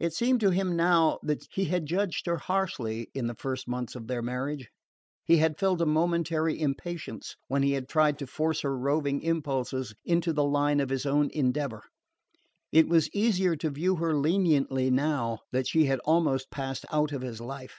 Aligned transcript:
It 0.00 0.12
seemed 0.12 0.40
to 0.40 0.50
him 0.50 0.74
now 0.74 1.20
that 1.22 1.46
he 1.52 1.66
had 1.66 1.86
judged 1.86 2.26
her 2.26 2.38
harshly 2.38 3.08
in 3.14 3.28
the 3.28 3.36
first 3.36 3.68
months 3.68 3.94
of 3.94 4.08
their 4.08 4.20
marriage. 4.20 4.68
He 5.24 5.36
had 5.36 5.60
felt 5.60 5.80
a 5.80 5.86
momentary 5.86 6.60
impatience 6.60 7.36
when 7.46 7.62
he 7.62 7.74
had 7.74 7.88
tried 7.88 8.18
to 8.18 8.26
force 8.26 8.62
her 8.62 8.76
roving 8.76 9.20
impulses 9.22 9.94
into 10.04 10.32
the 10.32 10.42
line 10.42 10.80
of 10.80 10.88
his 10.90 11.06
own 11.06 11.30
endeavour: 11.30 11.84
it 12.72 12.88
was 12.88 13.08
easier 13.14 13.54
to 13.54 13.70
view 13.70 13.94
her 13.94 14.16
leniently 14.16 14.90
now 14.90 15.38
that 15.52 15.68
she 15.68 15.84
had 15.84 16.00
almost 16.00 16.50
passed 16.50 16.84
out 16.90 17.12
of 17.12 17.22
his 17.22 17.40
life. 17.40 17.78